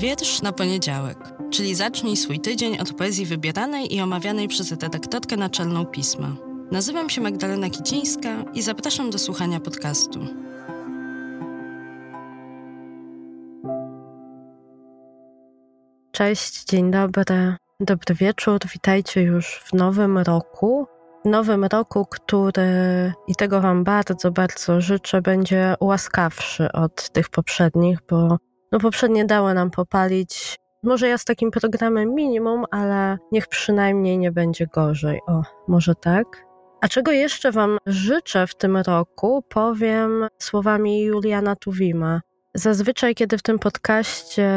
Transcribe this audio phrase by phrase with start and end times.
[0.00, 1.18] Wiersz na poniedziałek,
[1.50, 6.36] czyli zacznij swój tydzień od poezji wybieranej i omawianej przez redaktorkę naczelną pisma.
[6.70, 10.20] Nazywam się Magdalena Kicińska i zapraszam do słuchania podcastu.
[16.12, 18.58] Cześć, dzień dobry, dobry wieczór.
[18.72, 20.86] Witajcie już w nowym roku.
[21.24, 27.98] W nowym roku, który, i tego Wam bardzo, bardzo życzę, będzie łaskawszy od tych poprzednich,
[28.10, 28.38] bo
[28.72, 30.56] no poprzednie dały nam popalić.
[30.82, 35.20] Może ja z takim programem minimum, ale niech przynajmniej nie będzie gorzej.
[35.26, 36.26] O, może tak?
[36.80, 42.20] A czego jeszcze Wam życzę w tym roku, powiem słowami Juliana Tuwima.
[42.54, 44.50] Zazwyczaj, kiedy w tym podcaście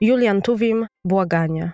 [0.00, 1.72] Julian Tuwim, błaganie.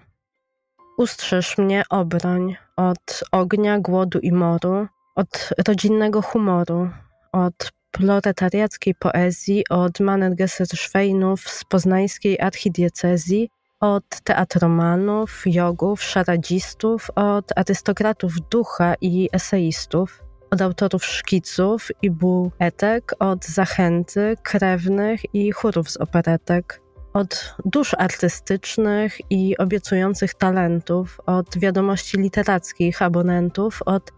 [0.99, 6.91] Ustrzeż mnie, obroń od ognia, głodu i moru, od rodzinnego humoru,
[7.33, 13.49] od proletariackiej poezji, od Manergesser-Szwejnów z poznańskiej archidiecezji,
[13.81, 23.47] od teatromanów, jogów, szaradzistów, od arystokratów ducha i eseistów, od autorów szkiców i buetek, od
[23.47, 26.81] zachęty, krewnych i chórów z operetek,
[27.13, 34.13] od dusz artystycznych i obiecujących talentów, od wiadomości literackich abonentów, od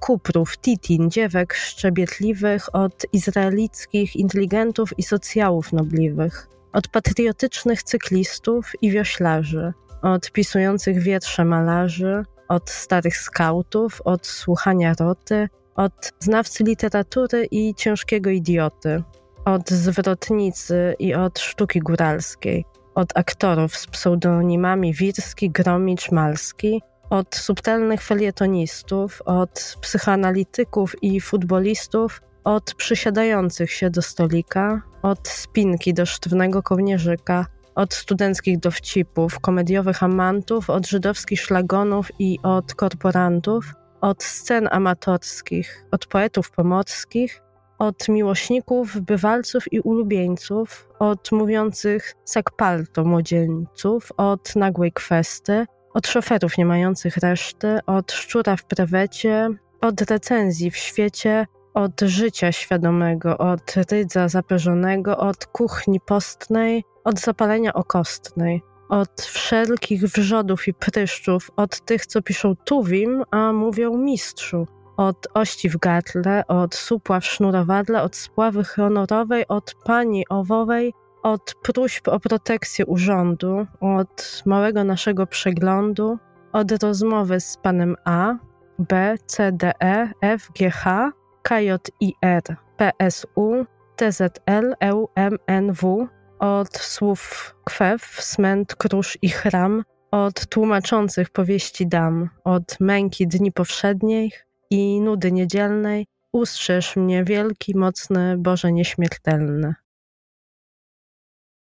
[0.00, 9.72] kuprów, titin, dziewek szczebietliwych, od izraelickich inteligentów i socjałów nobliwych od patriotycznych cyklistów i wioślarzy,
[10.02, 18.30] od pisujących wietrze malarzy, od starych skautów, od słuchania roty, od znawcy literatury i ciężkiego
[18.30, 19.02] idioty,
[19.44, 28.02] od zwrotnicy i od sztuki góralskiej, od aktorów z pseudonimami Wirski, Gromicz, Malski, od subtelnych
[28.02, 37.46] felietonistów, od psychoanalityków i futbolistów, od przysiadających się do stolika, od spinki do sztywnego kołnierzyka,
[37.74, 46.06] od studenckich dowcipów, komediowych amantów, od żydowskich szlagonów i od korporantów, od scen amatorskich, od
[46.06, 47.42] poetów pomorskich,
[47.78, 56.66] od miłośników, bywalców i ulubieńców, od mówiących sakpalto młodzieńców, od nagłej kwesty, od szoferów nie
[56.66, 59.48] mających reszty, od szczura w prewecie,
[59.80, 67.72] od recenzji w świecie, od życia świadomego, od rydza zaperzonego, od kuchni postnej, od zapalenia
[67.72, 74.66] okostnej, od wszelkich wrzodów i pryszczów, od tych, co piszą tuwim, a mówią mistrzu,
[74.96, 80.92] od ości w gardle, od supła w sznurowadle, od spławy honorowej, od pani owowej,
[81.22, 86.18] od próśb o protekcję urządu, od małego naszego przeglądu,
[86.52, 88.34] od rozmowy z panem A,
[88.78, 93.66] B, C, D, E, F, G, H, KJIR, PSU,
[93.96, 96.08] TZL, EUMNW,
[96.38, 104.46] od słów kwew, smęt, krusz i chram, od tłumaczących powieści dam, od męki dni powszednich
[104.70, 109.74] i nudy niedzielnej, ustrzeż mnie wielki, mocny Boże nieśmiertelny.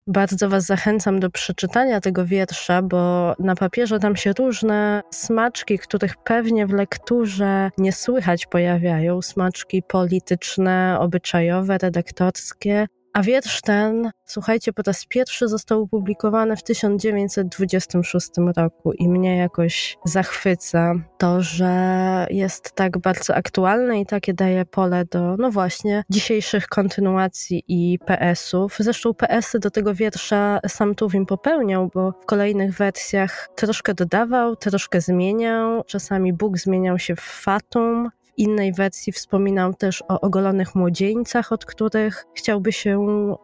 [0.08, 6.18] Bardzo Was zachęcam do przeczytania tego wiersza, bo na papierze tam się różne smaczki, których
[6.18, 9.22] pewnie w lekturze nie słychać pojawiają.
[9.22, 18.30] Smaczki polityczne, obyczajowe, redaktorskie, a wiersz ten, słuchajcie, po raz pierwszy został opublikowany w 1926
[18.57, 25.06] roku i mnie jakoś zachwyca to, że jest tak bardzo aktualny i takie daje pole
[25.06, 28.75] do, no właśnie, dzisiejszych kontynuacji i PS-ów.
[28.80, 35.01] Zresztą PS-y do tego wiersza sam Tuwim popełniał, bo w kolejnych wersjach troszkę dodawał, troszkę
[35.01, 35.83] zmieniał.
[35.83, 42.26] Czasami Bóg zmieniał się w Fatum, innej wersji wspominał też o ogolonych młodzieńcach, od których
[42.36, 43.00] chciałby się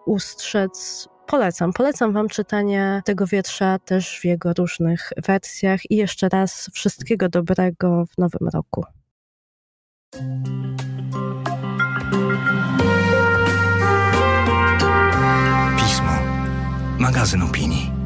[0.06, 1.08] ustrzec.
[1.28, 7.30] Polecam, polecam Wam czytanie tego wiersza też w jego różnych wersjach i jeszcze raz wszystkiego
[7.30, 8.84] dobrego w nowym roku.
[15.78, 16.12] Pismo.
[17.00, 17.99] Magazyn opinii.